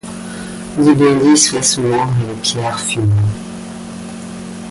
[0.77, 3.29] Du bandit soit sous l'ombre et les pierres fumant!